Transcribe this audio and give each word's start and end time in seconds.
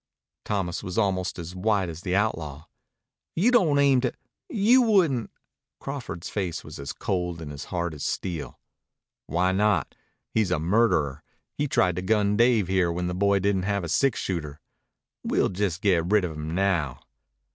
Thomas 0.45 0.81
was 0.81 0.97
almost 0.97 1.37
as 1.37 1.55
white 1.55 1.87
as 1.87 2.01
the 2.01 2.15
outlaw. 2.15 2.65
"You 3.35 3.51
don't 3.51 3.77
aim 3.77 4.01
to 4.01 4.11
you 4.49 4.81
wouldn't" 4.81 5.29
Crawford's 5.79 6.27
face 6.27 6.63
was 6.63 6.79
as 6.79 6.91
cold 6.91 7.39
and 7.39 7.51
as 7.53 7.65
hard 7.65 7.93
as 7.93 8.03
steel. 8.03 8.59
"Why 9.27 9.51
not? 9.51 9.93
He's 10.31 10.49
a 10.49 10.57
murderer. 10.57 11.21
He 11.53 11.67
tried 11.67 11.97
to 11.97 12.01
gun 12.01 12.35
Dave 12.35 12.67
here 12.67 12.91
when 12.91 13.05
the 13.05 13.13
boy 13.13 13.37
didn't 13.37 13.61
have 13.69 13.83
a 13.83 13.89
six 13.89 14.19
shooter. 14.19 14.59
We'll 15.23 15.51
jes' 15.55 15.77
get 15.77 16.09
rid 16.11 16.25
of 16.25 16.31
him 16.31 16.55
now." 16.55 17.01